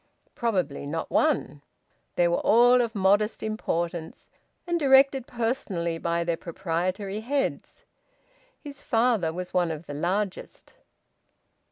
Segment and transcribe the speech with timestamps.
[0.33, 1.61] Probably not one.
[2.15, 4.29] They were all of modest importance,
[4.65, 7.85] and directed personally by their proprietary heads.
[8.63, 10.73] His father's was one of the largest...